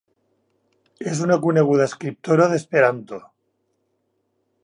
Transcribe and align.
És 1.11 1.21
una 1.25 1.37
coneguda 1.43 1.85
escriptora 1.91 2.49
d'esperanto. 2.53 3.23